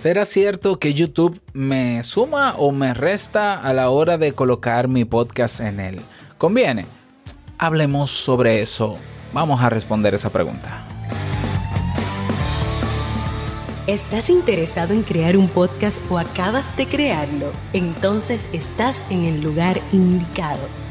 ¿Será 0.00 0.24
cierto 0.24 0.78
que 0.78 0.94
YouTube 0.94 1.42
me 1.52 2.02
suma 2.02 2.54
o 2.56 2.72
me 2.72 2.94
resta 2.94 3.60
a 3.60 3.74
la 3.74 3.90
hora 3.90 4.16
de 4.16 4.32
colocar 4.32 4.88
mi 4.88 5.04
podcast 5.04 5.60
en 5.60 5.78
él? 5.78 6.00
¿Conviene? 6.38 6.86
Hablemos 7.58 8.10
sobre 8.10 8.62
eso. 8.62 8.96
Vamos 9.34 9.60
a 9.60 9.68
responder 9.68 10.14
esa 10.14 10.30
pregunta. 10.30 10.86
¿Estás 13.86 14.30
interesado 14.30 14.94
en 14.94 15.02
crear 15.02 15.36
un 15.36 15.48
podcast 15.48 16.00
o 16.10 16.18
acabas 16.18 16.74
de 16.78 16.86
crearlo? 16.86 17.52
Entonces 17.74 18.46
estás 18.54 19.04
en 19.10 19.26
el 19.26 19.42
lugar 19.42 19.82
indicado 19.92 20.66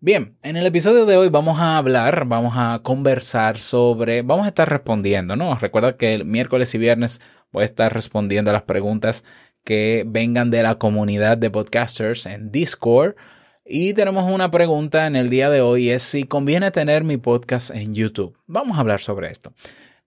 Bien, 0.00 0.38
en 0.44 0.56
el 0.56 0.64
episodio 0.64 1.06
de 1.06 1.16
hoy 1.16 1.28
vamos 1.28 1.58
a 1.58 1.76
hablar, 1.76 2.24
vamos 2.26 2.54
a 2.56 2.82
conversar 2.84 3.58
sobre, 3.58 4.22
vamos 4.22 4.44
a 4.44 4.50
estar 4.50 4.70
respondiendo, 4.70 5.34
¿no? 5.34 5.56
Recuerda 5.56 5.96
que 5.96 6.14
el 6.14 6.24
miércoles 6.24 6.72
y 6.76 6.78
viernes 6.78 7.20
voy 7.50 7.62
a 7.62 7.64
estar 7.64 7.92
respondiendo 7.92 8.50
a 8.50 8.54
las 8.54 8.62
preguntas 8.62 9.24
que 9.64 10.04
vengan 10.06 10.52
de 10.52 10.62
la 10.62 10.76
comunidad 10.76 11.36
de 11.36 11.50
podcasters 11.50 12.26
en 12.26 12.52
Discord. 12.52 13.16
Y 13.64 13.92
tenemos 13.92 14.30
una 14.30 14.52
pregunta 14.52 15.08
en 15.08 15.16
el 15.16 15.30
día 15.30 15.50
de 15.50 15.62
hoy, 15.62 15.90
es 15.90 16.04
si 16.04 16.22
conviene 16.22 16.70
tener 16.70 17.02
mi 17.02 17.16
podcast 17.16 17.70
en 17.70 17.92
YouTube. 17.92 18.38
Vamos 18.46 18.76
a 18.76 18.80
hablar 18.80 19.00
sobre 19.00 19.32
esto. 19.32 19.52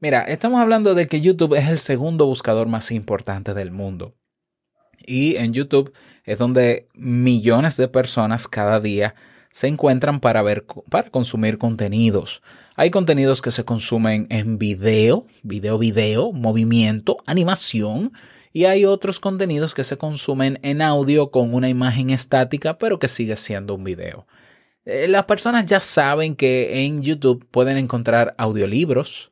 Mira, 0.04 0.22
estamos 0.24 0.60
hablando 0.60 0.96
de 0.96 1.08
que 1.08 1.22
YouTube 1.22 1.54
es 1.54 1.70
el 1.70 1.78
segundo 1.78 2.26
buscador 2.26 2.68
más 2.68 2.90
importante 2.90 3.54
del 3.54 3.70
mundo. 3.70 4.16
Y 4.98 5.36
en 5.36 5.54
YouTube 5.54 5.94
es 6.24 6.40
donde 6.40 6.88
millones 6.96 7.78
de 7.78 7.88
personas 7.88 8.48
cada 8.48 8.80
día 8.80 9.14
se 9.52 9.68
encuentran 9.68 10.20
para 10.20 10.42
ver, 10.42 10.66
para 10.90 11.12
consumir 11.12 11.60
contenidos. 11.60 12.42
Hay 12.76 12.90
contenidos 12.90 13.44
que 13.44 13.52
se 13.52 13.64
consumen 13.64 14.26
en 14.32 14.58
video, 14.58 15.28
video, 15.44 15.78
video, 15.78 16.32
movimiento, 16.32 17.18
animación, 17.28 18.12
y 18.52 18.66
hay 18.66 18.86
otros 18.86 19.20
contenidos 19.20 19.76
que 19.76 19.84
se 19.84 20.00
consumen 20.00 20.58
en 20.64 20.82
audio 20.82 21.30
con 21.30 21.54
una 21.54 21.70
imagen 21.70 22.10
estática, 22.10 22.80
pero 22.80 22.98
que 22.98 23.08
sigue 23.08 23.36
siendo 23.36 23.76
un 23.76 23.84
video. 23.84 24.26
Eh, 24.84 25.08
las 25.08 25.26
personas 25.26 25.66
ya 25.66 25.80
saben 25.80 26.36
que 26.36 26.86
en 26.86 27.04
YouTube 27.04 27.48
pueden 27.52 27.78
encontrar 27.78 28.34
audiolibros, 28.40 29.31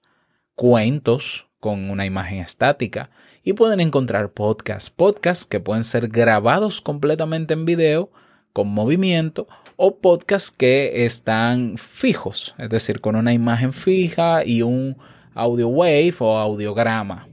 cuentos 0.60 1.48
con 1.62 1.90
una 1.90 2.06
imagen 2.06 2.40
estática 2.40 3.12
y 3.44 3.54
pueden 3.54 3.80
encontrar 3.80 4.34
podcasts, 4.34 4.90
podcasts 4.90 5.46
que 5.46 5.62
pueden 5.62 5.86
ser 5.86 6.10
grabados 6.10 6.82
completamente 6.82 7.54
en 7.54 7.64
video 7.64 8.12
con 8.52 8.68
movimiento 8.68 9.48
o 9.78 10.00
podcasts 10.00 10.52
que 10.52 11.06
están 11.06 11.78
fijos, 11.78 12.56
es 12.58 12.70
decir, 12.70 13.00
con 13.00 13.16
una 13.16 13.32
imagen 13.32 13.72
fija 13.72 14.44
y 14.44 14.62
un 14.62 14.98
audio 15.34 15.70
wave 15.70 16.16
o 16.20 16.38
audiograma. 16.38 17.30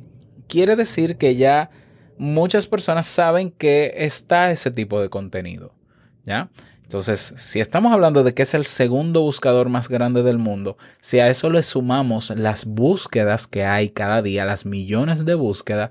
Quiere 0.47 0.77
decir 0.77 1.17
que 1.17 1.35
ya 1.35 1.71
muchas 2.19 2.69
personas 2.69 3.09
saben 3.09 3.51
que 3.51 3.93
está 3.97 4.53
ese 4.53 4.71
tipo 4.71 5.01
de 5.01 5.09
contenido, 5.09 5.75
¿ya? 6.23 6.49
Entonces, 6.87 7.35
si 7.37 7.59
estamos 7.59 7.93
hablando 7.93 8.23
de 8.23 8.33
que 8.33 8.45
es 8.45 8.55
el 8.55 8.65
segundo 8.65 9.21
buscador 9.23 9.69
más 9.69 9.89
grande 9.89 10.23
del 10.23 10.39
mundo, 10.39 10.77
si 11.01 11.19
a 11.19 11.29
eso 11.29 11.51
le 11.51 11.65
sumamos 11.65 12.31
las 12.31 12.65
búsquedas 12.65 13.49
que 13.49 13.65
hay 13.65 13.91
cada 13.91 14.23
día, 14.23 14.45
las 14.45 14.67
millones 14.67 15.25
de 15.25 15.35
búsquedas, 15.35 15.91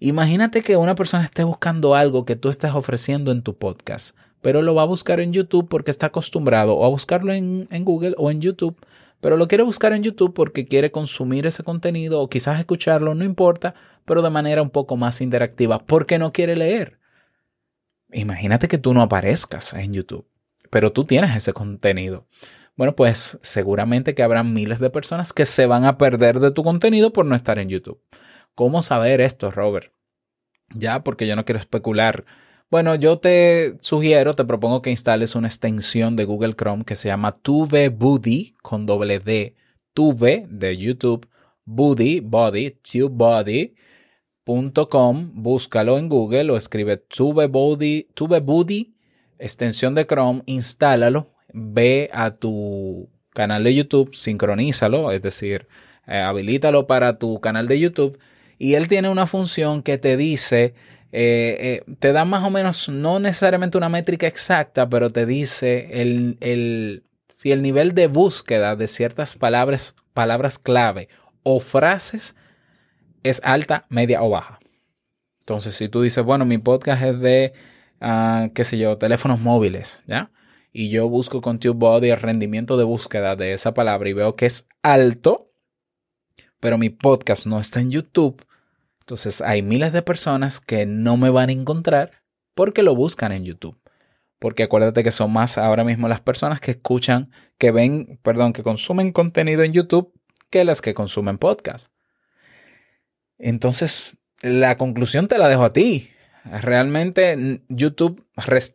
imagínate 0.00 0.62
que 0.62 0.76
una 0.76 0.96
persona 0.96 1.24
esté 1.24 1.44
buscando 1.44 1.94
algo 1.94 2.24
que 2.24 2.34
tú 2.34 2.48
estás 2.48 2.74
ofreciendo 2.74 3.30
en 3.30 3.42
tu 3.42 3.56
podcast, 3.56 4.16
pero 4.42 4.60
lo 4.60 4.74
va 4.74 4.82
a 4.82 4.86
buscar 4.86 5.20
en 5.20 5.32
YouTube 5.32 5.68
porque 5.68 5.92
está 5.92 6.06
acostumbrado 6.06 6.74
o 6.74 6.84
a 6.84 6.88
buscarlo 6.88 7.32
en, 7.32 7.68
en 7.70 7.84
Google 7.84 8.16
o 8.18 8.32
en 8.32 8.40
YouTube, 8.40 8.76
pero 9.20 9.36
lo 9.36 9.46
quiere 9.46 9.62
buscar 9.62 9.92
en 9.92 10.02
YouTube 10.02 10.34
porque 10.34 10.66
quiere 10.66 10.90
consumir 10.90 11.46
ese 11.46 11.62
contenido 11.62 12.20
o 12.20 12.28
quizás 12.28 12.58
escucharlo, 12.58 13.14
no 13.14 13.22
importa, 13.22 13.76
pero 14.04 14.20
de 14.20 14.30
manera 14.30 14.62
un 14.62 14.70
poco 14.70 14.96
más 14.96 15.20
interactiva, 15.20 15.78
porque 15.78 16.18
no 16.18 16.32
quiere 16.32 16.56
leer. 16.56 17.03
Imagínate 18.14 18.68
que 18.68 18.78
tú 18.78 18.94
no 18.94 19.02
aparezcas 19.02 19.74
en 19.74 19.92
YouTube, 19.92 20.26
pero 20.70 20.92
tú 20.92 21.04
tienes 21.04 21.36
ese 21.36 21.52
contenido. 21.52 22.26
Bueno, 22.76 22.96
pues 22.96 23.38
seguramente 23.42 24.14
que 24.14 24.22
habrá 24.22 24.42
miles 24.42 24.78
de 24.78 24.90
personas 24.90 25.32
que 25.32 25.46
se 25.46 25.66
van 25.66 25.84
a 25.84 25.98
perder 25.98 26.40
de 26.40 26.52
tu 26.52 26.62
contenido 26.62 27.12
por 27.12 27.26
no 27.26 27.34
estar 27.34 27.58
en 27.58 27.68
YouTube. 27.68 28.00
¿Cómo 28.54 28.82
saber 28.82 29.20
esto, 29.20 29.50
Robert? 29.50 29.92
Ya, 30.70 31.04
porque 31.04 31.26
yo 31.26 31.36
no 31.36 31.44
quiero 31.44 31.58
especular. 31.58 32.24
Bueno, 32.70 32.94
yo 32.94 33.18
te 33.18 33.76
sugiero, 33.80 34.34
te 34.34 34.44
propongo 34.44 34.80
que 34.80 34.90
instales 34.90 35.34
una 35.34 35.48
extensión 35.48 36.16
de 36.16 36.24
Google 36.24 36.54
Chrome 36.54 36.84
que 36.84 36.96
se 36.96 37.08
llama 37.08 37.32
TubeBuddy 37.32 38.54
con 38.62 38.86
doble 38.86 39.20
D. 39.20 39.54
Tube 39.92 40.46
de 40.48 40.76
YouTube, 40.76 41.28
Buddy, 41.64 42.20
Body, 42.20 42.70
TubeBuddy 42.70 43.74
.com, 44.44 45.30
búscalo 45.34 45.98
en 45.98 46.08
Google 46.08 46.50
o 46.50 46.56
escribe 46.56 46.98
TubeBuddy, 46.98 48.08
TubeBuddy, 48.14 48.94
extensión 49.38 49.94
de 49.94 50.06
Chrome, 50.06 50.42
instálalo, 50.46 51.30
ve 51.52 52.10
a 52.12 52.30
tu 52.30 53.08
canal 53.30 53.64
de 53.64 53.74
YouTube, 53.74 54.14
sincronízalo, 54.14 55.12
es 55.12 55.22
decir, 55.22 55.66
eh, 56.06 56.18
habilítalo 56.18 56.86
para 56.86 57.18
tu 57.18 57.40
canal 57.40 57.68
de 57.68 57.80
YouTube 57.80 58.18
y 58.58 58.74
él 58.74 58.88
tiene 58.88 59.08
una 59.08 59.26
función 59.26 59.82
que 59.82 59.98
te 59.98 60.16
dice, 60.16 60.74
eh, 61.12 61.82
eh, 61.86 61.94
te 61.98 62.12
da 62.12 62.24
más 62.24 62.44
o 62.44 62.50
menos, 62.50 62.88
no 62.88 63.18
necesariamente 63.18 63.78
una 63.78 63.88
métrica 63.88 64.26
exacta, 64.26 64.88
pero 64.88 65.10
te 65.10 65.26
dice 65.26 66.00
el, 66.02 66.36
el, 66.40 67.04
si 67.28 67.52
el 67.52 67.62
nivel 67.62 67.94
de 67.94 68.06
búsqueda 68.06 68.76
de 68.76 68.88
ciertas 68.88 69.34
palabras, 69.34 69.96
palabras 70.12 70.58
clave 70.58 71.08
o 71.42 71.60
frases 71.60 72.34
es 73.24 73.40
alta, 73.42 73.86
media 73.88 74.22
o 74.22 74.30
baja. 74.30 74.60
Entonces, 75.40 75.74
si 75.74 75.88
tú 75.88 76.02
dices, 76.02 76.24
bueno, 76.24 76.44
mi 76.44 76.58
podcast 76.58 77.02
es 77.02 77.20
de, 77.20 77.52
uh, 78.00 78.52
qué 78.54 78.64
sé 78.64 78.78
yo, 78.78 78.96
teléfonos 78.96 79.40
móviles, 79.40 80.04
¿ya? 80.06 80.30
Y 80.72 80.90
yo 80.90 81.08
busco 81.08 81.40
con 81.40 81.58
TubeBuddy 81.58 82.10
el 82.10 82.20
rendimiento 82.20 82.76
de 82.76 82.84
búsqueda 82.84 83.36
de 83.36 83.52
esa 83.52 83.74
palabra 83.74 84.08
y 84.08 84.12
veo 84.12 84.34
que 84.34 84.46
es 84.46 84.68
alto, 84.82 85.50
pero 86.60 86.78
mi 86.78 86.90
podcast 86.90 87.46
no 87.46 87.58
está 87.58 87.80
en 87.80 87.90
YouTube. 87.90 88.44
Entonces, 89.00 89.40
hay 89.40 89.62
miles 89.62 89.92
de 89.92 90.02
personas 90.02 90.60
que 90.60 90.86
no 90.86 91.16
me 91.16 91.30
van 91.30 91.48
a 91.48 91.52
encontrar 91.52 92.22
porque 92.54 92.82
lo 92.82 92.94
buscan 92.94 93.32
en 93.32 93.44
YouTube. 93.44 93.78
Porque 94.38 94.64
acuérdate 94.64 95.02
que 95.02 95.10
son 95.10 95.32
más 95.32 95.58
ahora 95.58 95.84
mismo 95.84 96.08
las 96.08 96.20
personas 96.20 96.60
que 96.60 96.72
escuchan, 96.72 97.30
que 97.58 97.70
ven, 97.70 98.18
perdón, 98.22 98.52
que 98.52 98.62
consumen 98.62 99.12
contenido 99.12 99.62
en 99.62 99.72
YouTube 99.72 100.12
que 100.50 100.64
las 100.64 100.80
que 100.80 100.94
consumen 100.94 101.38
podcast. 101.38 101.93
Entonces, 103.38 104.16
la 104.42 104.76
conclusión 104.76 105.28
te 105.28 105.38
la 105.38 105.48
dejo 105.48 105.64
a 105.64 105.72
ti. 105.72 106.10
Realmente 106.44 107.62
YouTube 107.68 108.22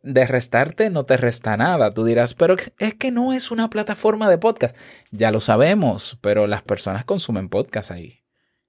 de 0.02 0.26
restarte 0.26 0.90
no 0.90 1.06
te 1.06 1.18
resta 1.18 1.56
nada. 1.56 1.92
Tú 1.92 2.04
dirás, 2.04 2.34
pero 2.34 2.56
es 2.80 2.94
que 2.96 3.12
no 3.12 3.32
es 3.34 3.52
una 3.52 3.70
plataforma 3.70 4.30
de 4.30 4.40
podcast. 4.40 4.76
Ya 5.12 5.32
lo 5.32 5.40
sabemos, 5.40 6.18
pero 6.22 6.48
las 6.48 6.64
personas 6.64 7.06
consumen 7.06 7.50
podcast 7.50 7.92
ahí. 7.92 8.24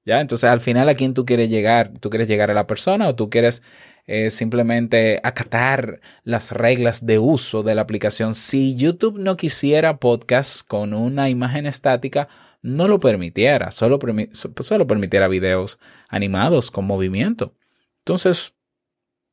¿Ya? 0.05 0.21
Entonces 0.21 0.51
al 0.51 0.61
final 0.61 0.89
a 0.89 0.95
quién 0.95 1.15
tú 1.15 1.25
quieres 1.25 1.49
llegar. 1.49 1.93
¿Tú 1.99 2.11
quieres 2.11 2.29
llegar 2.29 2.51
a 2.51 2.55
la 2.55 2.67
persona 2.67 3.09
o 3.09 3.15
tú 3.15 3.31
quieres 3.31 3.63
eh, 4.07 4.31
simplemente 4.31 5.21
acatar 5.23 6.01
las 6.25 6.53
reglas 6.53 7.07
de 7.07 7.19
uso 7.19 7.63
de 7.63 7.75
la 7.75 7.83
aplicación? 7.83 8.35
Si 8.35 8.75
YouTube 8.75 9.19
no 9.19 9.37
quisiera 9.37 9.99
podcast 9.99 10.67
con 10.67 10.95
una 10.95 11.29
imagen 11.29 11.67
estática, 11.67 12.29
no 12.63 12.89
lo 12.89 13.01
permitiera. 13.01 13.71
Solo, 13.71 13.99
solo 14.33 14.87
permitiera 14.87 15.29
videos 15.29 15.79
animados 16.09 16.71
con 16.71 16.87
movimiento. 16.87 17.55
Entonces, 18.01 18.55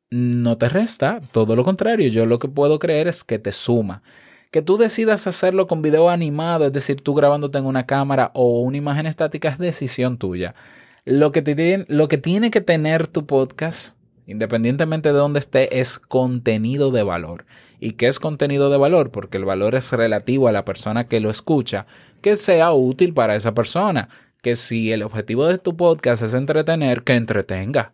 no 0.10 0.58
te 0.58 0.70
resta, 0.70 1.22
todo 1.32 1.56
lo 1.56 1.64
contrario, 1.64 2.08
yo 2.10 2.26
lo 2.26 2.40
que 2.40 2.48
puedo 2.48 2.80
creer 2.80 3.08
es 3.08 3.24
que 3.24 3.40
te 3.40 3.52
suma. 3.52 4.04
Que 4.52 4.62
tú 4.62 4.78
decidas 4.78 5.28
hacerlo 5.28 5.68
con 5.68 5.82
video 5.82 6.10
animado, 6.10 6.66
es 6.66 6.74
decir, 6.74 7.02
tú 7.02 7.14
grabándote 7.14 7.58
en 7.58 7.66
una 7.66 7.86
cámara 7.86 8.32
o 8.34 8.62
una 8.62 8.78
imagen 8.78 9.06
estática, 9.06 9.50
es 9.50 9.58
decisión 9.58 10.18
tuya. 10.18 10.56
Lo 11.04 11.32
que, 11.32 11.42
te, 11.42 11.86
lo 11.90 12.08
que 12.08 12.18
tiene 12.18 12.52
que 12.52 12.62
tener 12.62 13.08
tu 13.08 13.26
podcast, 13.26 13.97
independientemente 14.28 15.12
de 15.12 15.18
dónde 15.18 15.40
esté, 15.40 15.80
es 15.80 15.98
contenido 15.98 16.92
de 16.92 17.02
valor. 17.02 17.46
¿Y 17.80 17.94
qué 17.94 18.08
es 18.08 18.20
contenido 18.20 18.70
de 18.70 18.78
valor? 18.78 19.10
Porque 19.12 19.38
el 19.38 19.46
valor 19.46 19.74
es 19.74 19.92
relativo 19.92 20.48
a 20.48 20.52
la 20.52 20.66
persona 20.66 21.08
que 21.08 21.20
lo 21.20 21.32
escucha, 21.32 21.88
que 22.22 22.36
sea 22.36 22.74
útil 22.74 23.16
para 23.16 23.36
esa 23.36 23.54
persona. 23.54 24.10
Que 24.42 24.56
si 24.56 24.92
el 24.92 25.02
objetivo 25.02 25.48
de 25.48 25.58
tu 25.58 25.76
podcast 25.76 26.22
es 26.22 26.36
entretener, 26.36 27.04
que 27.04 27.16
entretenga 27.16 27.94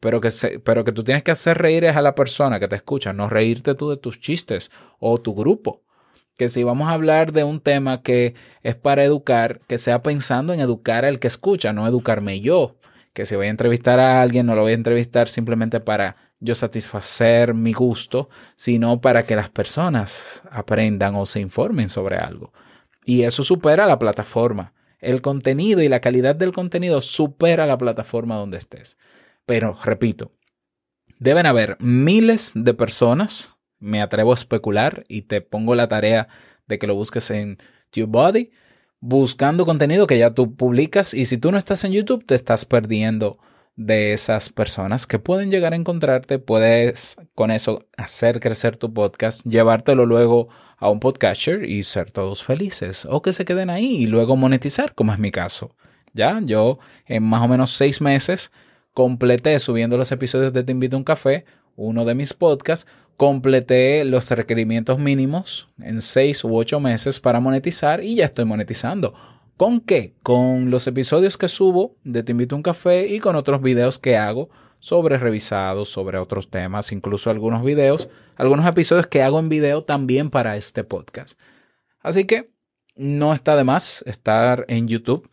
pero 0.00 0.20
que, 0.20 0.30
pero 0.64 0.84
que 0.84 0.92
tú 0.92 1.04
tienes 1.04 1.22
que 1.22 1.30
hacer 1.30 1.58
reír 1.58 1.84
es 1.84 1.94
a 1.94 2.02
la 2.02 2.14
persona 2.14 2.58
que 2.58 2.68
te 2.68 2.76
escucha, 2.76 3.12
no 3.12 3.28
reírte 3.28 3.74
tú 3.74 3.90
de 3.90 3.98
tus 3.98 4.18
chistes 4.18 4.70
o 4.98 5.18
tu 5.18 5.34
grupo. 5.34 5.82
Que 6.38 6.48
si 6.48 6.64
vamos 6.64 6.88
a 6.88 6.92
hablar 6.92 7.32
de 7.32 7.44
un 7.44 7.60
tema 7.60 8.02
que 8.02 8.34
es 8.62 8.74
para 8.74 9.04
educar, 9.04 9.60
que 9.68 9.76
sea 9.76 10.02
pensando 10.02 10.54
en 10.54 10.60
educar 10.60 11.04
al 11.04 11.18
que 11.18 11.28
escucha, 11.28 11.74
no 11.74 11.86
educarme 11.86 12.40
yo. 12.40 12.76
Que 13.12 13.26
si 13.26 13.36
voy 13.36 13.46
a 13.46 13.50
entrevistar 13.50 13.98
a 13.98 14.22
alguien, 14.22 14.46
no 14.46 14.54
lo 14.54 14.62
voy 14.62 14.72
a 14.72 14.76
entrevistar 14.76 15.28
simplemente 15.28 15.80
para 15.80 16.16
yo 16.38 16.54
satisfacer 16.54 17.54
mi 17.54 17.72
gusto, 17.72 18.28
sino 18.56 19.00
para 19.00 19.24
que 19.24 19.36
las 19.36 19.50
personas 19.50 20.44
aprendan 20.50 21.14
o 21.16 21.26
se 21.26 21.40
informen 21.40 21.88
sobre 21.88 22.16
algo. 22.16 22.52
Y 23.04 23.22
eso 23.22 23.42
supera 23.42 23.86
la 23.86 23.98
plataforma. 23.98 24.72
El 25.00 25.22
contenido 25.22 25.82
y 25.82 25.88
la 25.88 26.00
calidad 26.00 26.36
del 26.36 26.52
contenido 26.52 27.00
supera 27.00 27.66
la 27.66 27.78
plataforma 27.78 28.36
donde 28.36 28.58
estés. 28.58 28.98
Pero, 29.46 29.76
repito, 29.82 30.32
deben 31.18 31.46
haber 31.46 31.76
miles 31.80 32.52
de 32.54 32.74
personas, 32.74 33.56
me 33.78 34.02
atrevo 34.02 34.32
a 34.32 34.34
especular 34.34 35.04
y 35.08 35.22
te 35.22 35.40
pongo 35.40 35.74
la 35.74 35.88
tarea 35.88 36.28
de 36.66 36.78
que 36.78 36.86
lo 36.86 36.94
busques 36.94 37.30
en 37.30 37.58
TubeBuddy, 37.90 38.50
buscando 39.00 39.64
contenido 39.64 40.06
que 40.06 40.18
ya 40.18 40.34
tú 40.34 40.54
publicas 40.54 41.14
y 41.14 41.24
si 41.24 41.38
tú 41.38 41.50
no 41.50 41.58
estás 41.58 41.84
en 41.84 41.92
YouTube 41.92 42.24
te 42.24 42.34
estás 42.34 42.64
perdiendo 42.64 43.38
de 43.76 44.12
esas 44.12 44.50
personas 44.50 45.06
que 45.06 45.18
pueden 45.18 45.50
llegar 45.50 45.72
a 45.72 45.76
encontrarte, 45.76 46.38
puedes 46.38 47.16
con 47.34 47.50
eso 47.50 47.86
hacer 47.96 48.38
crecer 48.38 48.76
tu 48.76 48.92
podcast, 48.92 49.42
llevártelo 49.46 50.04
luego 50.04 50.48
a 50.76 50.90
un 50.90 51.00
podcaster 51.00 51.64
y 51.64 51.82
ser 51.82 52.10
todos 52.10 52.44
felices 52.44 53.06
o 53.08 53.22
que 53.22 53.32
se 53.32 53.44
queden 53.46 53.70
ahí 53.70 53.96
y 53.96 54.06
luego 54.06 54.36
monetizar, 54.36 54.94
como 54.94 55.12
es 55.12 55.18
mi 55.18 55.30
caso. 55.30 55.74
Ya, 56.12 56.40
yo 56.42 56.78
en 57.06 57.22
más 57.22 57.40
o 57.42 57.48
menos 57.48 57.70
seis 57.70 58.00
meses 58.00 58.52
completé 58.94 59.58
subiendo 59.58 59.96
los 59.96 60.12
episodios 60.12 60.52
de 60.52 60.64
Te 60.64 60.72
invito 60.72 60.96
a 60.96 60.98
un 60.98 61.04
café, 61.04 61.44
uno 61.76 62.04
de 62.04 62.14
mis 62.14 62.34
podcasts, 62.34 62.90
completé 63.16 64.04
los 64.04 64.30
requerimientos 64.30 64.98
mínimos 64.98 65.68
en 65.80 66.00
seis 66.00 66.44
u 66.44 66.56
ocho 66.56 66.80
meses 66.80 67.20
para 67.20 67.40
monetizar 67.40 68.02
y 68.02 68.16
ya 68.16 68.24
estoy 68.26 68.44
monetizando. 68.44 69.14
¿Con 69.56 69.80
qué? 69.80 70.14
Con 70.22 70.70
los 70.70 70.86
episodios 70.86 71.36
que 71.36 71.48
subo 71.48 71.96
de 72.02 72.22
Te 72.22 72.32
invito 72.32 72.54
a 72.54 72.56
un 72.56 72.62
café 72.62 73.06
y 73.08 73.20
con 73.20 73.36
otros 73.36 73.60
videos 73.60 73.98
que 73.98 74.16
hago 74.16 74.48
sobre 74.78 75.18
revisados, 75.18 75.90
sobre 75.90 76.18
otros 76.18 76.50
temas, 76.50 76.92
incluso 76.92 77.28
algunos 77.28 77.62
videos, 77.62 78.08
algunos 78.36 78.66
episodios 78.66 79.06
que 79.06 79.22
hago 79.22 79.38
en 79.38 79.50
video 79.50 79.82
también 79.82 80.30
para 80.30 80.56
este 80.56 80.82
podcast. 80.82 81.38
Así 82.00 82.24
que 82.24 82.50
no 82.96 83.34
está 83.34 83.56
de 83.56 83.64
más 83.64 84.02
estar 84.06 84.64
en 84.68 84.88
YouTube. 84.88 85.28